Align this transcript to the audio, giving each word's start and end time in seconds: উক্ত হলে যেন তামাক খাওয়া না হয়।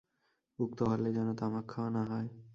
উক্ত 0.59 0.79
হলে 0.91 1.09
যেন 1.13 1.27
তামাক 1.33 1.65
খাওয়া 1.67 1.89
না 1.89 2.01
হয়। 2.05 2.29